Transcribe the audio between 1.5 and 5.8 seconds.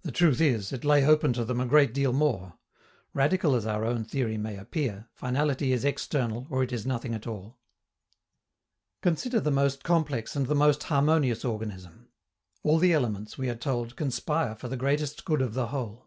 a great deal more. Radical as our own theory may appear, finality